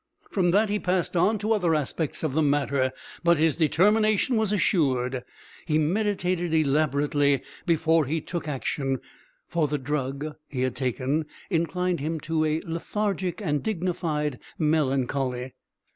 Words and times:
From 0.31 0.49
that 0.49 0.69
he 0.69 0.79
passed 0.79 1.13
to 1.13 1.51
other 1.53 1.75
aspects 1.75 2.23
of 2.23 2.33
the 2.33 2.41
matter, 2.41 2.91
but 3.23 3.37
his 3.37 3.55
determination 3.55 4.35
was 4.35 4.51
assured. 4.51 5.23
He 5.67 5.77
meditated 5.77 6.55
elaborately 6.55 7.43
before 7.67 8.05
he 8.05 8.19
took 8.19 8.47
action, 8.47 8.99
for 9.47 9.67
the 9.67 9.77
drug 9.77 10.35
he 10.47 10.61
had 10.61 10.75
taken 10.75 11.27
inclined 11.51 11.99
him 11.99 12.19
to 12.21 12.43
a 12.45 12.61
lethargic 12.61 13.43
and 13.45 13.61
dignified 13.61 14.39
melancholy. 14.57 15.53